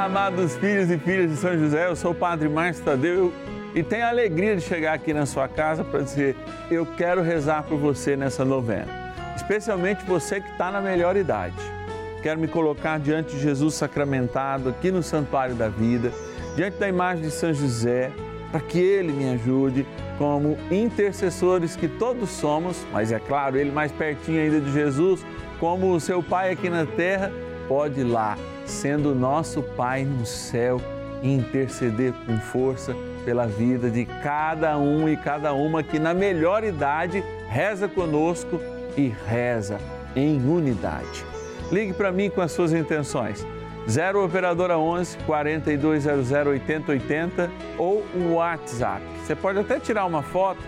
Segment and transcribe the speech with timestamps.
[0.00, 3.30] Amados filhos e filhas de São José, eu sou o Padre Márcio Tadeu
[3.74, 6.34] e tenho a alegria de chegar aqui na sua casa para dizer:
[6.70, 8.88] eu quero rezar por você nessa novena,
[9.36, 11.54] especialmente você que está na melhor idade.
[12.22, 16.10] Quero me colocar diante de Jesus sacramentado aqui no Santuário da Vida,
[16.56, 18.10] diante da imagem de São José,
[18.50, 19.86] para que ele me ajude
[20.16, 25.22] como intercessores que todos somos, mas é claro, ele mais pertinho ainda de Jesus,
[25.58, 27.30] como o seu Pai aqui na terra,
[27.68, 28.38] pode ir lá
[28.70, 30.80] sendo nosso Pai no céu
[31.22, 37.22] interceder com força pela vida de cada um e cada uma que na melhor idade
[37.48, 38.58] reza conosco
[38.96, 39.78] e reza
[40.16, 41.24] em unidade.
[41.70, 43.46] Ligue para mim com as suas intenções.
[43.88, 49.02] 0 operadora 11 4200 8080 ou WhatsApp.
[49.24, 50.60] Você pode até tirar uma foto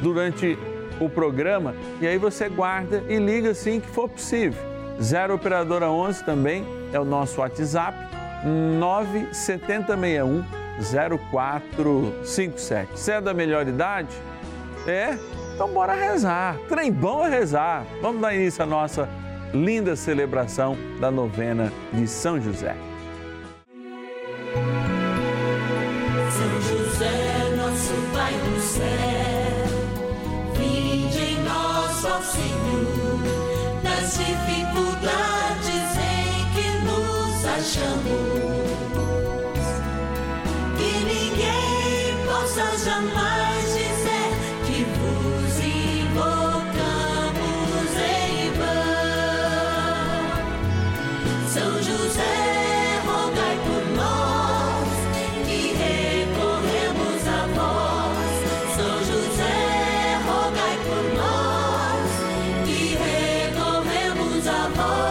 [0.00, 0.58] durante
[1.00, 4.60] o programa e aí você guarda e liga assim que for possível.
[5.00, 7.96] 0 operadora 11 também é o nosso WhatsApp
[8.78, 10.44] 97061
[11.32, 12.92] 0457.
[12.92, 14.14] Você é da melhor idade?
[14.86, 15.16] É?
[15.54, 16.56] Então bora rezar.
[16.68, 17.86] Trem bom é rezar.
[18.00, 19.08] Vamos dar início à nossa
[19.52, 22.74] linda celebração da novena de São José.
[51.52, 54.88] São José, rogai por nós
[55.46, 58.16] que recorremos a vós.
[58.74, 62.08] São José, rogai por nós
[62.64, 65.02] que recorremos a vós.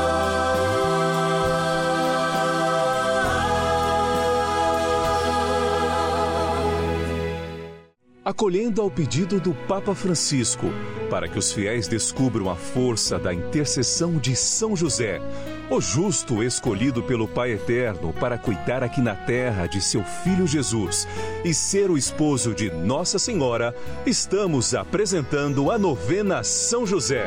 [8.25, 10.67] acolhendo ao pedido do Papa Francisco,
[11.07, 15.21] para que os fiéis descubram a força da intercessão de São José,
[15.71, 21.07] o justo escolhido pelo Pai Eterno para cuidar aqui na terra de seu filho Jesus
[21.45, 23.73] e ser o esposo de Nossa Senhora,
[24.05, 27.25] estamos apresentando a novena São José.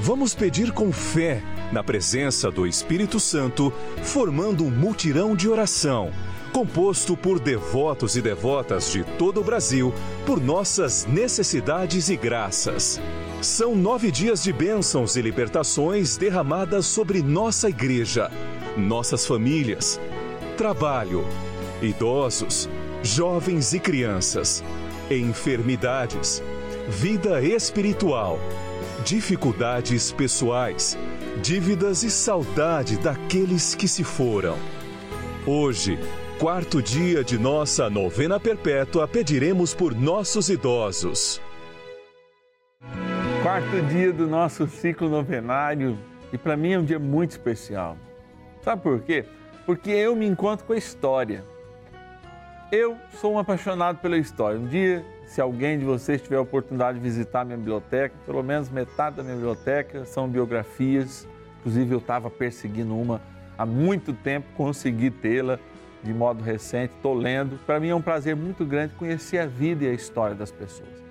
[0.00, 3.72] Vamos pedir com fé, na presença do Espírito Santo,
[4.02, 6.10] formando um mutirão de oração,
[6.52, 9.94] composto por devotos e devotas de todo o Brasil,
[10.26, 13.00] por nossas necessidades e graças.
[13.42, 18.30] São nove dias de bênçãos e libertações derramadas sobre nossa igreja,
[18.76, 20.00] nossas famílias,
[20.56, 21.26] trabalho,
[21.82, 22.68] idosos,
[23.02, 24.62] jovens e crianças,
[25.10, 26.40] enfermidades,
[26.88, 28.38] vida espiritual
[29.04, 30.96] dificuldades pessoais,
[31.42, 34.56] dívidas e saudade daqueles que se foram.
[35.44, 35.98] Hoje,
[36.38, 41.40] quarto dia de nossa novena perpétua, pediremos por nossos idosos.
[43.52, 45.98] Quarto dia do nosso ciclo novenário
[46.32, 47.98] e para mim é um dia muito especial.
[48.62, 49.26] Sabe por quê?
[49.66, 51.44] Porque eu me encontro com a história.
[52.72, 54.58] Eu sou um apaixonado pela história.
[54.58, 58.42] Um dia, se alguém de vocês tiver a oportunidade de visitar a minha biblioteca, pelo
[58.42, 61.28] menos metade da minha biblioteca são biografias.
[61.60, 63.20] Inclusive, eu estava perseguindo uma
[63.58, 65.58] há muito tempo, consegui tê-la
[66.02, 67.58] de modo recente, estou lendo.
[67.66, 71.02] Para mim é um prazer muito grande conhecer a vida e a história das pessoas.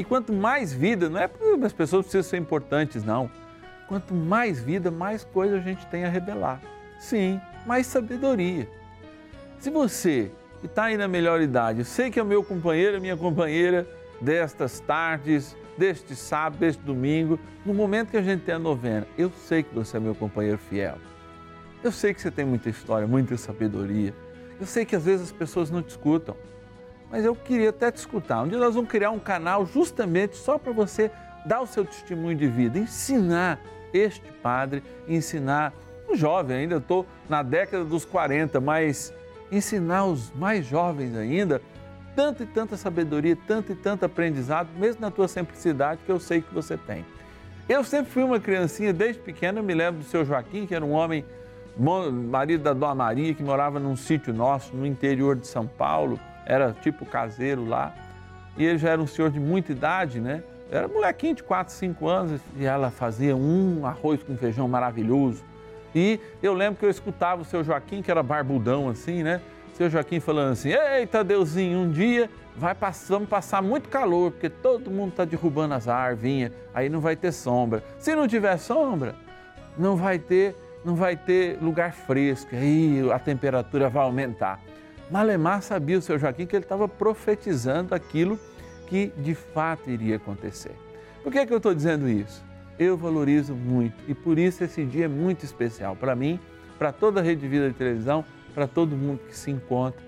[0.00, 3.30] E quanto mais vida, não é porque as pessoas precisam ser importantes, não.
[3.86, 6.58] Quanto mais vida, mais coisa a gente tem a revelar.
[6.98, 8.66] Sim, mais sabedoria.
[9.58, 12.98] Se você que está aí na melhor idade, eu sei que é o meu companheiro,
[12.98, 13.86] minha companheira
[14.22, 19.30] destas tardes, deste sábado, deste domingo, no momento que a gente tem a novena, eu
[19.30, 20.96] sei que você é meu companheiro fiel.
[21.84, 24.14] Eu sei que você tem muita história, muita sabedoria.
[24.58, 26.34] Eu sei que às vezes as pessoas não te escutam,
[27.10, 28.42] mas eu queria até te escutar.
[28.42, 31.10] Um dia nós vamos criar um canal justamente só para você
[31.44, 33.58] dar o seu testemunho de vida, ensinar
[33.92, 35.72] este padre, ensinar
[36.08, 39.12] um jovem, ainda estou na década dos 40, mas
[39.50, 41.60] ensinar os mais jovens ainda
[42.14, 46.42] tanta e tanta sabedoria, tanto e tanto aprendizado, mesmo na tua simplicidade que eu sei
[46.42, 47.04] que você tem.
[47.68, 50.84] Eu sempre fui uma criancinha, desde pequena, eu me lembro do seu Joaquim, que era
[50.84, 51.24] um homem,
[52.28, 56.18] marido da Dona Maria, que morava num sítio nosso, no interior de São Paulo,
[56.50, 57.94] era tipo caseiro lá,
[58.56, 60.42] e ele já era um senhor de muita idade, né?
[60.68, 65.44] Era molequinho de 4, 5 anos, e ela fazia um arroz com feijão maravilhoso.
[65.94, 69.40] E eu lembro que eu escutava o seu Joaquim, que era barbudão assim, né?
[69.74, 74.48] Seu Joaquim falando assim: Eita, Deusinho, um dia vai passar, vamos passar muito calor, porque
[74.48, 77.82] todo mundo está derrubando as árvores, aí não vai ter sombra.
[77.98, 79.14] Se não tiver sombra,
[79.78, 84.60] não vai ter não vai ter lugar fresco, aí a temperatura vai aumentar.
[85.10, 88.38] Malemar sabia o seu Joaquim que ele estava profetizando aquilo
[88.86, 90.72] que de fato iria acontecer.
[91.22, 92.44] Por que, é que eu estou dizendo isso?
[92.78, 96.38] Eu valorizo muito e por isso esse dia é muito especial para mim,
[96.78, 98.24] para toda a Rede Vida de Televisão,
[98.54, 100.00] para todo mundo que se encontra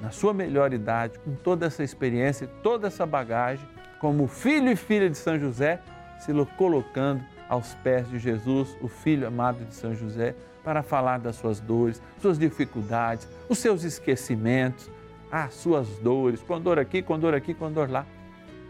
[0.00, 3.66] na sua melhor idade, com toda essa experiência, toda essa bagagem,
[3.98, 5.80] como filho e filha de São José,
[6.20, 10.34] se colocando aos pés de Jesus, o filho amado de São José,
[10.68, 14.90] para falar das suas dores, suas dificuldades, os seus esquecimentos,
[15.32, 18.04] as suas dores, com dor aqui, com dor aqui, com dor lá,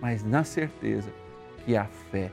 [0.01, 1.11] mas na certeza
[1.65, 2.31] que a fé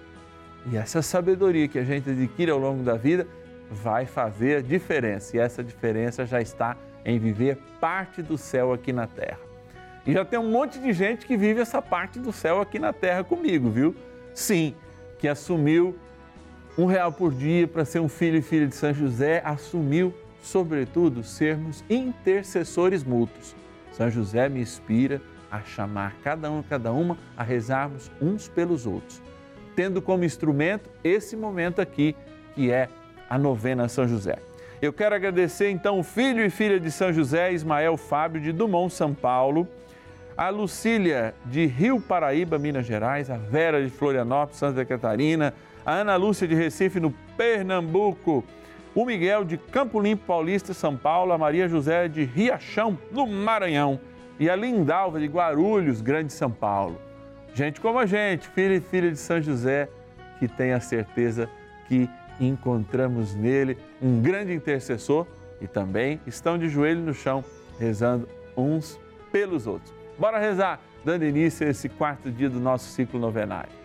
[0.72, 3.28] e essa sabedoria que a gente adquire ao longo da vida
[3.72, 5.36] vai fazer a diferença.
[5.36, 9.40] E essa diferença já está em viver parte do céu aqui na terra.
[10.06, 12.94] E já tem um monte de gente que vive essa parte do céu aqui na
[12.94, 13.96] terra comigo, viu?
[14.32, 14.76] Sim,
[15.18, 15.96] que assumiu
[16.78, 21.24] um real por dia para ser um filho e filha de São José, assumiu, sobretudo,
[21.24, 23.56] sermos intercessores mútuos.
[23.92, 28.86] São José me inspira a chamar cada um e cada uma a rezarmos uns pelos
[28.86, 29.22] outros,
[29.76, 32.16] tendo como instrumento esse momento aqui,
[32.54, 32.90] que é
[33.30, 34.38] a novena São José.
[34.82, 38.94] Eu quero agradecer então o filho e filha de São José, Ismael Fábio de Dumont,
[38.94, 39.66] São Paulo,
[40.38, 45.54] a Lucília de Rio Paraíba, Minas Gerais, a Vera de Florianópolis, Santa Catarina,
[45.86, 48.44] a Ana Lúcia de Recife, no Pernambuco,
[48.96, 54.00] o Miguel de Campo Limpo Paulista, São Paulo, a Maria José de Riachão, no Maranhão,
[54.40, 57.00] e a Lindalva de Guarulhos, Grande São Paulo.
[57.54, 59.88] Gente como a gente, filho e filha de São José,
[60.40, 61.50] que tem a certeza
[61.88, 62.10] que
[62.40, 65.26] encontramos nele um grande intercessor
[65.62, 67.44] e também estão de joelho no chão,
[67.80, 68.28] rezando
[68.58, 69.00] uns
[69.32, 69.94] pelos outros.
[70.18, 73.85] Bora rezar, dando início a esse quarto dia do nosso ciclo novenário.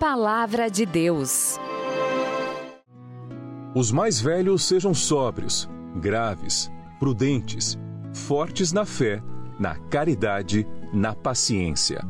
[0.00, 1.60] Palavra de Deus.
[3.74, 7.78] Os mais velhos sejam sóbrios, graves, prudentes,
[8.14, 9.22] fortes na fé,
[9.58, 12.02] na caridade, na paciência.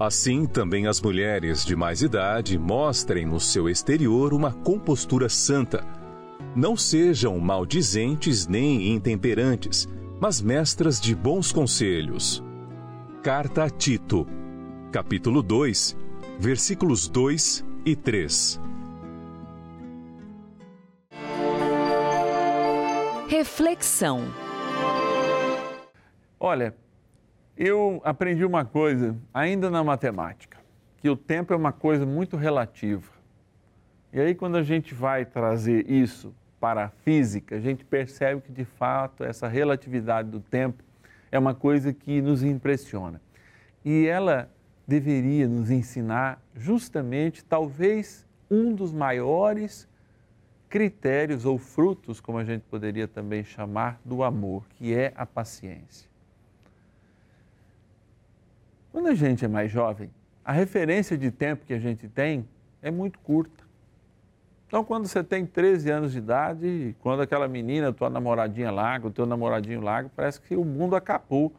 [0.00, 5.84] Assim, também as mulheres de mais idade mostrem no seu exterior uma compostura santa.
[6.56, 9.86] Não sejam maldizentes nem intemperantes,
[10.18, 12.42] mas mestras de bons conselhos.
[13.22, 14.26] Carta a Tito,
[14.90, 15.94] capítulo 2,
[16.38, 18.60] versículos 2 e 3.
[23.28, 24.22] Reflexão.
[26.38, 26.76] Olha,
[27.56, 30.58] eu aprendi uma coisa ainda na matemática,
[30.98, 33.10] que o tempo é uma coisa muito relativa.
[34.12, 38.52] E aí quando a gente vai trazer isso para a física, a gente percebe que
[38.52, 40.84] de fato essa relatividade do tempo
[41.32, 43.20] é uma coisa que nos impressiona.
[43.84, 44.48] E ela
[44.88, 49.86] deveria nos ensinar justamente, talvez, um dos maiores
[50.66, 56.08] critérios ou frutos, como a gente poderia também chamar, do amor, que é a paciência.
[58.90, 60.10] Quando a gente é mais jovem,
[60.42, 62.48] a referência de tempo que a gente tem
[62.80, 63.68] é muito curta.
[64.66, 69.10] Então, quando você tem 13 anos de idade, quando aquela menina, tua namoradinha larga, o
[69.10, 71.52] teu namoradinho larga, parece que o mundo acabou,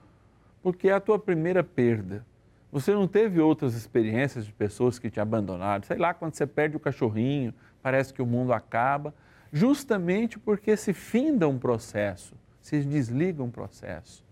[0.63, 2.25] porque é a tua primeira perda.
[2.71, 5.83] Você não teve outras experiências de pessoas que te abandonaram?
[5.83, 9.13] Sei lá, quando você perde o cachorrinho, parece que o mundo acaba,
[9.51, 14.23] justamente porque se finda um processo, se desliga um processo.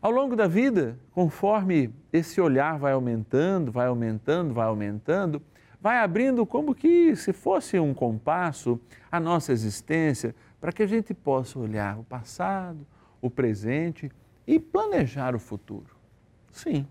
[0.00, 5.42] Ao longo da vida, conforme esse olhar vai aumentando, vai aumentando, vai aumentando,
[5.80, 8.78] vai abrindo como que se fosse um compasso
[9.10, 12.86] a nossa existência, para que a gente possa olhar o passado,
[13.22, 14.10] o presente
[14.46, 15.96] e planejar o futuro.
[16.52, 16.86] Sim,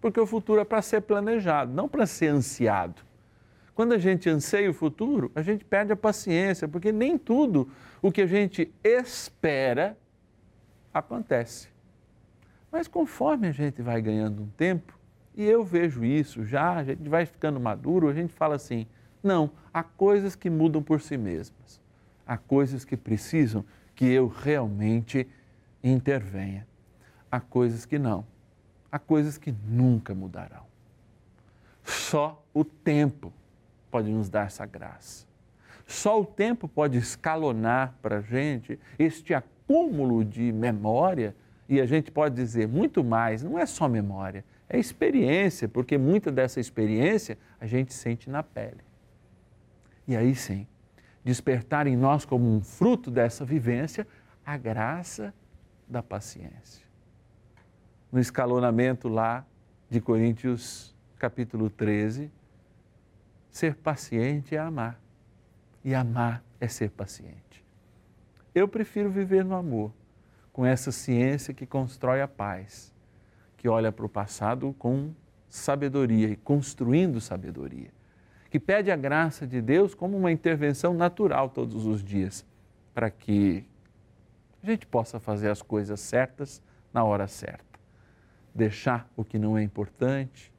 [0.00, 3.02] porque o futuro é para ser planejado, não para ser ansiado.
[3.74, 7.68] Quando a gente anseia o futuro, a gente perde a paciência, porque nem tudo
[8.00, 9.96] o que a gente espera
[10.92, 11.68] acontece.
[12.72, 14.98] Mas conforme a gente vai ganhando um tempo,
[15.34, 18.86] e eu vejo isso já, a gente vai ficando maduro, a gente fala assim:
[19.22, 21.80] não, há coisas que mudam por si mesmas,
[22.26, 25.28] há coisas que precisam que eu realmente
[25.84, 26.66] intervenha,
[27.30, 28.24] há coisas que não
[28.90, 30.64] há coisas que nunca mudarão.
[31.84, 33.32] Só o tempo
[33.90, 35.26] pode nos dar essa graça.
[35.86, 41.34] Só o tempo pode escalonar para a gente este acúmulo de memória
[41.68, 46.30] e a gente pode dizer muito mais, não é só memória, é experiência, porque muita
[46.32, 48.84] dessa experiência a gente sente na pele.
[50.08, 50.66] E aí sim,
[51.24, 54.06] despertar em nós como um fruto dessa vivência
[54.44, 55.34] a graça
[55.88, 56.85] da paciência
[58.16, 59.44] no escalonamento lá
[59.90, 62.32] de Coríntios capítulo 13,
[63.50, 64.98] ser paciente é amar.
[65.84, 67.62] E amar é ser paciente.
[68.54, 69.92] Eu prefiro viver no amor,
[70.50, 72.90] com essa ciência que constrói a paz,
[73.54, 75.12] que olha para o passado com
[75.46, 77.90] sabedoria e construindo sabedoria,
[78.48, 82.46] que pede a graça de Deus como uma intervenção natural todos os dias,
[82.94, 83.68] para que
[84.62, 86.62] a gente possa fazer as coisas certas
[86.94, 87.65] na hora certa
[88.56, 90.52] deixar o que não é importante,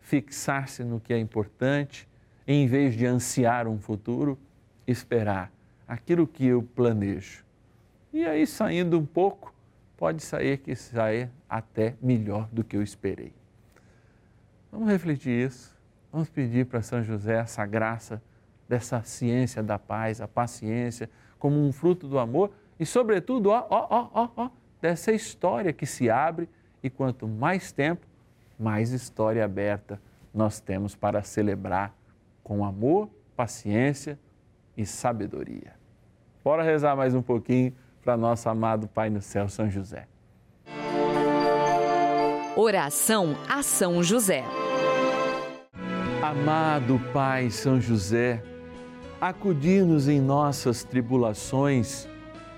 [0.00, 2.08] fixar-se no que é importante,
[2.46, 4.38] em vez de ansiar um futuro,
[4.86, 5.52] esperar
[5.86, 7.44] aquilo que eu planejo.
[8.12, 9.54] E aí, saindo um pouco,
[9.96, 13.32] pode sair que saia até melhor do que eu esperei.
[14.72, 15.76] Vamos refletir isso.
[16.10, 18.22] Vamos pedir para São José essa graça
[18.68, 23.86] dessa ciência da paz, a paciência, como um fruto do amor e, sobretudo, ó, ó,
[23.90, 26.48] ó, ó, ó dessa história que se abre
[26.82, 28.06] e quanto mais tempo,
[28.58, 30.00] mais história aberta
[30.32, 31.94] nós temos para celebrar
[32.42, 34.18] com amor, paciência
[34.76, 35.74] e sabedoria.
[36.44, 40.06] Bora rezar mais um pouquinho para nosso amado Pai no céu, São José.
[42.56, 44.44] Oração a São José.
[46.22, 48.42] Amado Pai São José,
[49.20, 52.08] acudir-nos em nossas tribulações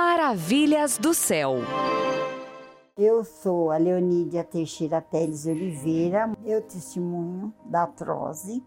[0.00, 1.56] Maravilhas do céu.
[2.96, 6.32] Eu sou a Leonídia Teixeira Teles Oliveira.
[6.42, 8.64] Eu testemunho da artrose.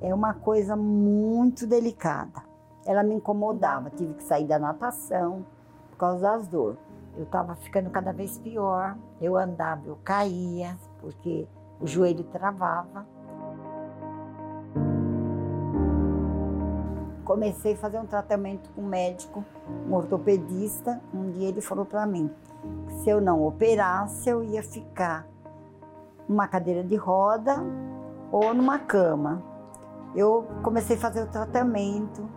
[0.00, 2.42] É uma coisa muito delicada.
[2.86, 5.44] Ela me incomodava, tive que sair da natação
[5.90, 6.80] por causa das dores.
[7.14, 8.96] Eu estava ficando cada vez pior.
[9.20, 11.46] Eu andava, eu caía, porque
[11.78, 13.06] o joelho travava.
[17.32, 19.42] Comecei a fazer um tratamento com um médico,
[19.88, 21.00] um ortopedista.
[21.14, 22.30] Um dia ele falou para mim
[22.86, 25.26] que se eu não operasse, eu ia ficar
[26.28, 27.56] numa cadeira de roda
[28.30, 29.42] ou numa cama.
[30.14, 32.28] Eu comecei a fazer o tratamento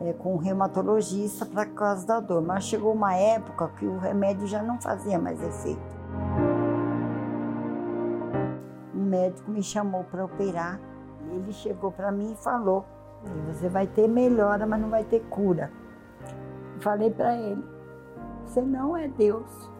[0.00, 4.48] é, com um reumatologista para causa da dor, mas chegou uma época que o remédio
[4.48, 5.96] já não fazia mais efeito.
[8.92, 10.80] Um médico me chamou para operar.
[11.30, 12.84] Ele chegou para mim e falou:
[13.46, 15.70] você vai ter melhora, mas não vai ter cura.
[16.80, 17.64] Falei para ele:
[18.44, 19.70] Você não é Deus.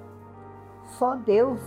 [0.99, 1.61] Só Deus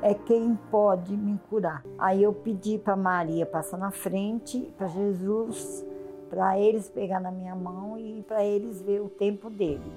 [0.00, 1.84] é quem pode me curar.
[1.98, 5.86] Aí eu pedi para Maria passar na frente, para Jesus,
[6.28, 9.92] para eles pegar na minha mão e para eles ver o tempo dele.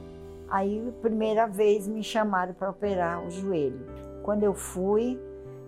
[0.48, 3.80] Aí, primeira vez, me chamaram para operar o joelho.
[4.22, 5.20] Quando eu fui,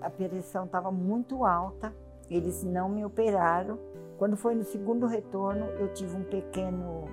[0.01, 1.93] a pressão estava muito alta,
[2.29, 3.79] eles não me operaram.
[4.17, 7.05] Quando foi no segundo retorno, eu tive um pequeno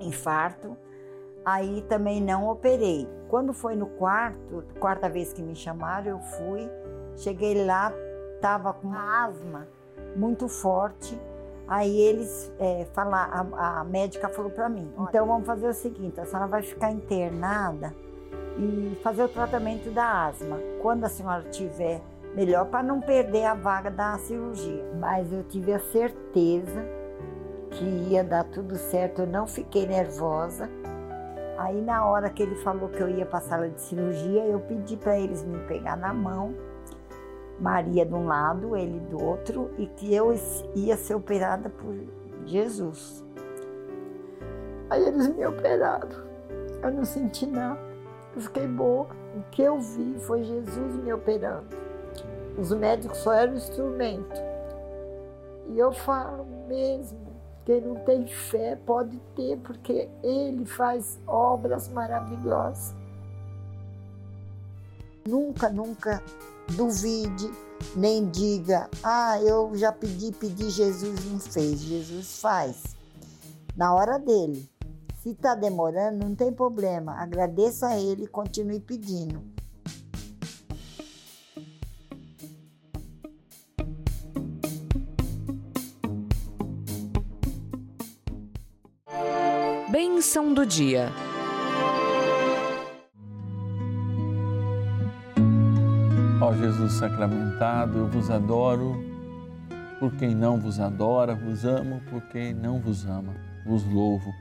[0.00, 0.76] infarto.
[1.44, 3.08] Aí também não operei.
[3.28, 6.70] Quando foi no quarto, quarta vez que me chamaram, eu fui.
[7.16, 7.92] Cheguei lá,
[8.36, 9.66] estava com asma
[10.14, 11.18] muito forte.
[11.66, 16.20] Aí eles é, falar, a, a médica falou para mim: então vamos fazer o seguinte,
[16.20, 17.94] a senhora vai ficar internada
[18.58, 20.58] e fazer o tratamento da asma.
[20.82, 22.02] Quando a senhora tiver
[22.34, 24.84] melhor para não perder a vaga da cirurgia.
[24.98, 26.84] Mas eu tive a certeza
[27.70, 30.68] que ia dar tudo certo, eu não fiquei nervosa.
[31.58, 34.60] Aí na hora que ele falou que eu ia para a sala de cirurgia, eu
[34.60, 36.54] pedi para eles me pegar na mão,
[37.60, 40.34] Maria de um lado, ele do outro, e que eu
[40.74, 41.94] ia ser operada por
[42.44, 43.24] Jesus.
[44.90, 46.08] Aí eles me operaram.
[46.82, 47.80] Eu não senti nada.
[48.34, 49.06] Eu fiquei boa.
[49.36, 51.68] O que eu vi foi Jesus me operando.
[52.58, 54.40] Os médicos só eram instrumento.
[55.68, 57.18] E eu falo mesmo,
[57.64, 62.94] quem não tem fé pode ter, porque Ele faz obras maravilhosas.
[65.26, 66.22] Nunca, nunca
[66.76, 67.50] duvide,
[67.94, 71.80] nem diga, ah, eu já pedi, pedi, Jesus não fez.
[71.80, 72.96] Jesus faz.
[73.76, 74.68] Na hora dele.
[75.22, 77.12] Se está demorando, não tem problema.
[77.12, 79.40] Agradeça a Ele e continue pedindo.
[90.32, 91.10] Bênção do dia.
[96.40, 98.94] Ó Jesus sacramentado, eu vos adoro
[100.00, 103.34] por quem não vos adora, vos amo por quem não vos ama,
[103.66, 104.32] vos louvo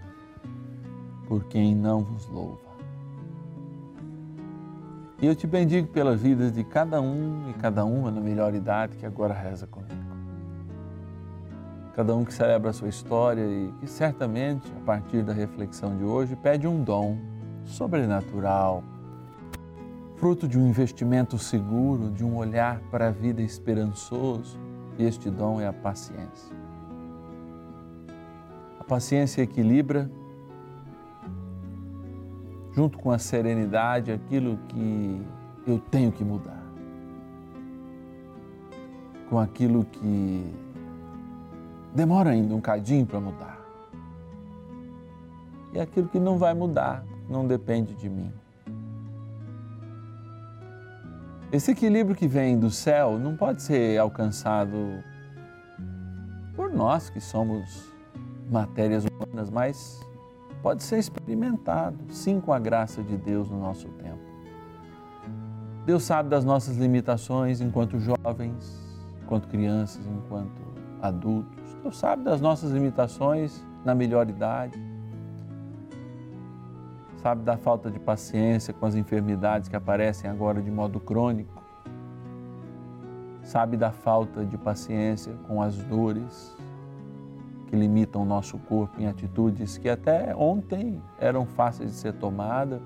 [1.27, 2.71] por quem não vos louva.
[5.21, 8.95] E eu te bendigo pela vida de cada um e cada uma na melhor idade
[8.95, 10.00] que agora reza comigo.
[11.95, 16.03] Cada um que celebra a sua história e que certamente, a partir da reflexão de
[16.03, 17.17] hoje, pede um dom
[17.65, 18.81] sobrenatural,
[20.15, 24.57] fruto de um investimento seguro, de um olhar para a vida esperançoso.
[24.97, 26.55] E este dom é a paciência.
[28.79, 30.09] A paciência equilibra,
[32.73, 35.21] junto com a serenidade, aquilo que
[35.67, 36.63] eu tenho que mudar,
[39.29, 40.53] com aquilo que
[41.93, 43.59] demora ainda um cadinho para mudar.
[45.73, 48.31] E aquilo que não vai mudar, não depende de mim.
[51.51, 55.03] Esse equilíbrio que vem do céu não pode ser alcançado
[56.55, 57.91] por nós que somos
[58.49, 60.01] matérias humanas, mas
[60.61, 64.19] pode ser experimentado, sim, com a graça de Deus no nosso tempo.
[65.85, 68.79] Deus sabe das nossas limitações enquanto jovens,
[69.23, 70.61] enquanto crianças, enquanto
[71.01, 71.60] adultos.
[71.81, 74.79] Deus sabe das nossas limitações na melhor idade.
[77.17, 81.61] Sabe da falta de paciência com as enfermidades que aparecem agora de modo crônico.
[83.43, 86.55] Sabe da falta de paciência com as dores
[87.67, 92.81] que limitam o nosso corpo em atitudes que até ontem eram fáceis de ser tomadas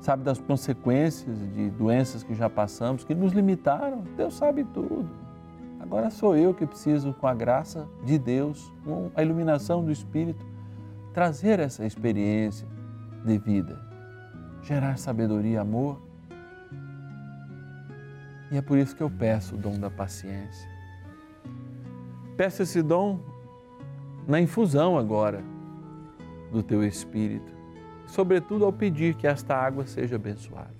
[0.00, 4.02] sabe das consequências de doenças que já passamos, que nos limitaram.
[4.16, 5.08] Deus sabe tudo.
[5.80, 10.44] Agora sou eu que preciso, com a graça de Deus, com a iluminação do Espírito,
[11.12, 12.68] trazer essa experiência
[13.24, 13.80] de vida,
[14.62, 16.00] gerar sabedoria e amor.
[18.52, 20.68] E é por isso que eu peço o dom da paciência.
[22.36, 23.18] Peço esse dom
[24.28, 25.42] na infusão agora
[26.52, 27.60] do teu Espírito
[28.10, 30.79] sobretudo ao pedir que esta água seja abençoada.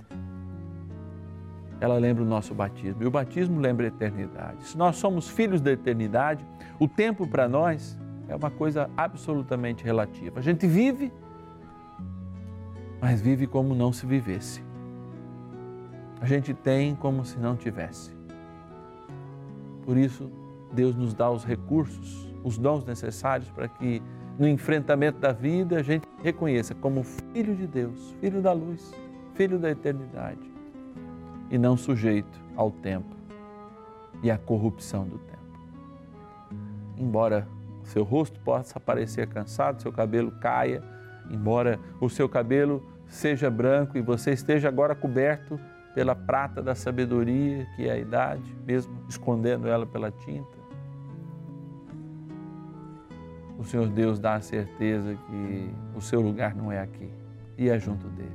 [1.81, 4.65] Ela lembra o nosso batismo e o batismo lembra a eternidade.
[4.65, 6.47] Se nós somos filhos da eternidade,
[6.79, 10.39] o tempo para nós é uma coisa absolutamente relativa.
[10.39, 11.11] A gente vive,
[13.01, 14.63] mas vive como não se vivesse.
[16.21, 18.15] A gente tem como se não tivesse.
[19.83, 20.31] Por isso,
[20.71, 24.03] Deus nos dá os recursos, os dons necessários para que
[24.39, 28.95] no enfrentamento da vida a gente reconheça como filho de Deus, filho da luz,
[29.35, 30.50] filho da eternidade
[31.51, 33.17] e não sujeito ao tempo
[34.23, 35.41] e à corrupção do tempo.
[36.97, 37.47] Embora
[37.83, 40.83] seu rosto possa parecer cansado, seu cabelo caia,
[41.31, 45.59] embora o seu cabelo seja branco e você esteja agora coberto
[45.95, 50.61] pela prata da sabedoria, que é a idade, mesmo escondendo ela pela tinta,
[53.59, 57.11] o Senhor Deus dá a certeza que o seu lugar não é aqui
[57.59, 58.31] e é junto dele.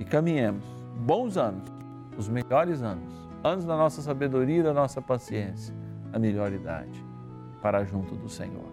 [0.00, 0.64] E caminhemos
[0.96, 1.72] bons anos,
[2.16, 5.74] os melhores anos, anos da nossa sabedoria e da nossa paciência,
[6.12, 7.04] a melhor idade,
[7.60, 8.72] para junto do Senhor.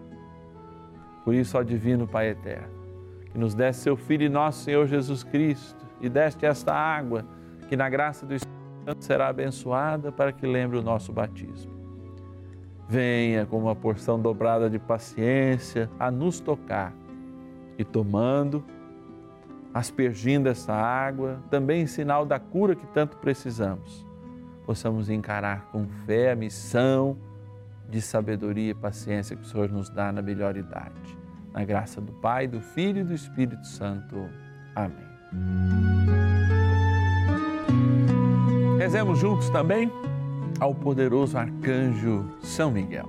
[1.24, 2.82] Por isso, ó Divino Pai Eterno,
[3.30, 7.24] que nos desse seu Filho e nosso Senhor Jesus Cristo e deste esta água
[7.68, 11.82] que na graça do Espírito Santo será abençoada para que lembre o nosso batismo
[12.92, 16.92] venha com uma porção dobrada de paciência a nos tocar
[17.78, 18.62] e tomando,
[19.72, 24.06] aspergindo essa água, também em sinal da cura que tanto precisamos,
[24.66, 27.16] possamos encarar com fé a missão
[27.88, 31.18] de sabedoria e paciência que o Senhor nos dá na melhor idade.
[31.52, 34.28] Na graça do Pai, do Filho e do Espírito Santo.
[34.74, 35.12] Amém.
[38.78, 39.90] Rezemos juntos também
[40.58, 43.08] ao poderoso arcanjo São Miguel.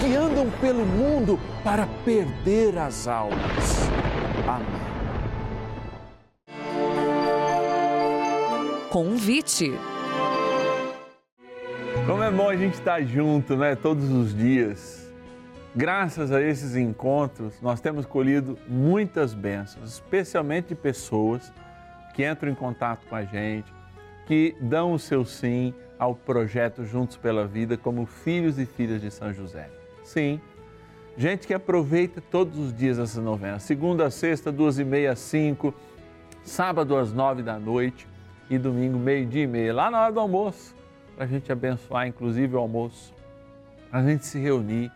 [0.00, 3.88] que andam pelo mundo para perder as almas.
[4.48, 4.80] Amém.
[8.90, 9.72] Convite.
[12.06, 13.76] Como é bom a gente estar junto, né?
[13.76, 15.00] Todos os dias
[15.74, 21.52] Graças a esses encontros, nós temos colhido muitas bênçãos, especialmente de pessoas
[22.12, 23.72] que entram em contato com a gente,
[24.26, 29.12] que dão o seu sim ao projeto Juntos pela Vida como filhos e filhas de
[29.12, 29.70] São José.
[30.10, 30.40] Sim,
[31.16, 35.72] gente que aproveita todos os dias essa novena, segunda sexta, duas e meia, cinco,
[36.42, 38.08] sábado às nove da noite.
[38.50, 40.74] E domingo meio-dia e meia, lá na hora do almoço,
[41.14, 43.14] para a gente abençoar inclusive o almoço,
[43.88, 44.90] para a gente se reunir.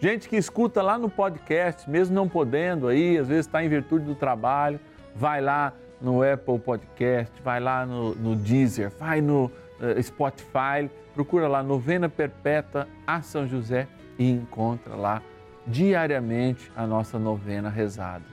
[0.00, 4.04] Gente que escuta lá no podcast, mesmo não podendo aí, às vezes está em virtude
[4.04, 4.78] do trabalho,
[5.16, 11.48] vai lá no Apple Podcast, vai lá no, no Deezer, vai no uh, Spotify, procura
[11.48, 13.88] lá Novena Perpétua a São José
[14.20, 15.22] e encontra lá
[15.66, 18.24] diariamente a nossa novena rezada.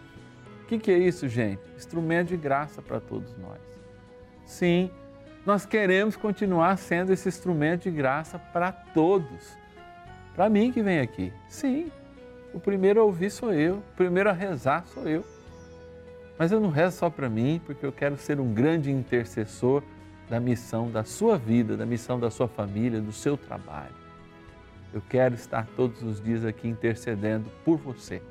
[0.63, 1.61] O que, que é isso, gente?
[1.77, 3.59] Instrumento de graça para todos nós.
[4.45, 4.91] Sim,
[5.45, 9.57] nós queremos continuar sendo esse instrumento de graça para todos
[10.35, 11.33] para mim que vem aqui.
[11.49, 11.91] Sim,
[12.53, 15.25] o primeiro a ouvir sou eu, o primeiro a rezar sou eu.
[16.37, 19.81] Mas eu não rezo só para mim, porque eu quero ser um grande intercessor
[20.29, 24.06] da missão da sua vida, da missão da sua família, do seu trabalho.
[24.93, 28.21] Eu quero estar todos os dias aqui intercedendo por você,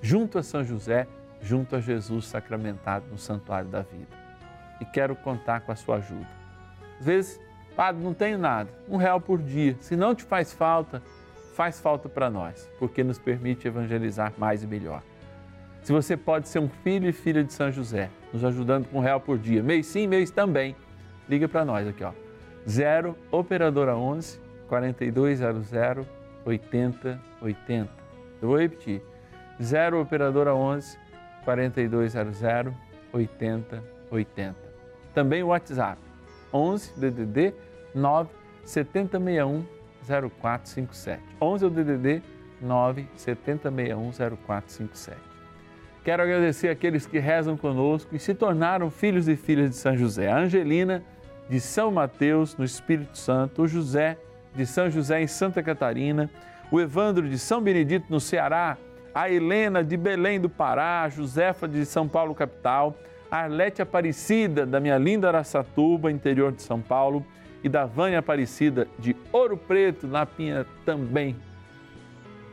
[0.00, 1.06] junto a São José,
[1.40, 4.20] junto a Jesus sacramentado no santuário da vida.
[4.80, 6.28] E quero contar com a sua ajuda.
[6.98, 7.40] Às vezes,
[7.74, 9.76] padre, não tenho nada, um real por dia.
[9.80, 11.02] Se não te faz falta,
[11.54, 15.02] faz falta para nós, porque nos permite evangelizar mais e melhor.
[15.82, 19.02] Se você pode ser um filho e filha de São José, nos ajudando com um
[19.02, 20.76] real por dia, mês sim, mês também,
[21.26, 22.12] liga para nós aqui, ó.
[22.68, 26.06] 0 Operadora 11 4200
[26.46, 27.90] 8080.
[28.40, 29.02] Eu vou repetir.
[29.60, 30.96] 0 Operadora 11
[31.44, 32.72] 4200
[33.12, 34.56] 8080.
[35.12, 36.00] Também o WhatsApp
[36.54, 37.52] 11 DDD
[37.94, 38.30] 9
[38.64, 39.66] 7061
[40.06, 41.22] 0457.
[41.40, 42.22] 11 é o DDD
[42.62, 45.18] 9 7061 0457.
[46.04, 50.30] Quero agradecer aqueles que rezam conosco e se tornaram filhos e filhas de São José.
[50.30, 51.02] A Angelina
[51.48, 54.16] de São Mateus, no Espírito Santo, o José
[54.54, 56.30] de São José em Santa Catarina,
[56.70, 58.76] o Evandro de São Benedito no Ceará,
[59.14, 62.96] a Helena de Belém do Pará, a Josefa de São Paulo capital,
[63.30, 67.24] a Arlete Aparecida da minha linda Araçatuba, interior de São Paulo,
[67.62, 71.36] e da Vânia Aparecida de Ouro Preto, na Pinha também.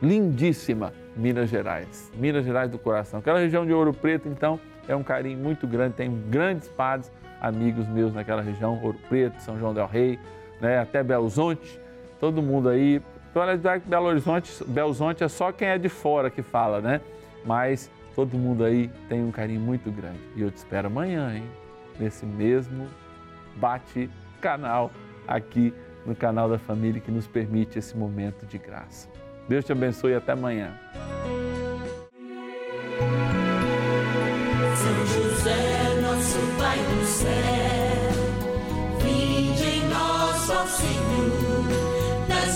[0.02, 3.18] Lindíssima Minas Gerais, Minas Gerais do coração.
[3.18, 7.88] Aquela região de Ouro Preto, então, é um carinho muito grande, tem grandes padres, amigos
[7.88, 10.18] meus naquela região, Ouro Preto, São João del Rei,
[10.60, 11.80] né, até Belzonte,
[12.20, 13.00] todo mundo aí.
[13.34, 17.00] Olha, Belo Horizonte, Belzonte é só quem é de fora que fala, né?
[17.44, 20.18] Mas todo mundo aí tem um carinho muito grande.
[20.34, 21.44] E eu te espero amanhã, hein?
[22.00, 22.88] Nesse mesmo
[23.56, 24.90] bate-canal
[25.26, 25.72] aqui
[26.04, 29.08] no canal da família que nos permite esse momento de graça.
[29.48, 30.72] Deus te abençoe e até amanhã.
[34.74, 38.10] São José, nosso Pai do céu,
[39.00, 41.37] vinde em nós, ó Senhor,